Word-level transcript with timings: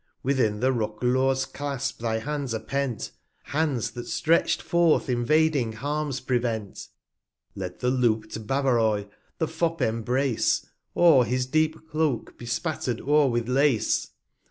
50 0.23 0.23
Within 0.23 0.59
the 0.61 0.71
Roquelaures 0.73 1.45
Clasp 1.45 1.99
thy 1.99 2.17
Hands 2.17 2.51
are 2.55 2.59
pent, 2.59 3.11
Hands, 3.43 3.91
that 3.91 4.07
stretch'd 4.07 4.59
forth 4.59 5.07
invading 5.07 5.73
Harms 5.73 6.19
prevent. 6.21 6.87
Let 7.53 7.81
the 7.81 7.91
loop'd 7.91 8.47
Bavaroy 8.47 9.05
the 9.37 9.47
Fop 9.47 9.79
embrace, 9.79 10.65
Or 10.95 11.23
his 11.23 11.45
deep 11.45 11.87
Cloak 11.87 12.35
be 12.35 12.47
spatter'd 12.47 12.99
o'er 13.01 13.27
with 13.29 13.47
Lace. 13.47 14.07